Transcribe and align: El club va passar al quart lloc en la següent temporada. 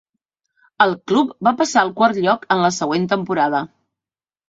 El 0.85 0.95
club 1.11 1.35
va 1.49 1.53
passar 1.61 1.83
al 1.83 1.93
quart 2.01 2.19
lloc 2.25 2.51
en 2.59 2.67
la 2.67 2.75
següent 2.81 3.09
temporada. 3.17 3.65